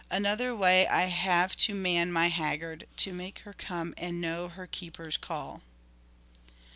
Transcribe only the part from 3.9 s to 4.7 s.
and know her